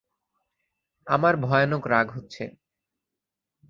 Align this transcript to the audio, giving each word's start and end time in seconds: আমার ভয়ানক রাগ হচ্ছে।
আমার 1.07 1.33
ভয়ানক 1.43 1.83
রাগ 1.87 2.07
হচ্ছে। 2.11 2.43